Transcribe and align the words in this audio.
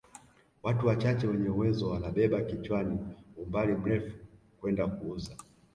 Watu 0.63 0.87
wachache 0.87 1.27
wenye 1.27 1.49
uwezo 1.49 1.89
wanabeba 1.89 2.41
kichwani 2.41 2.99
umbali 3.37 3.73
mrefu 3.73 4.15
kwenda 4.61 4.87
kuuza 4.87 5.35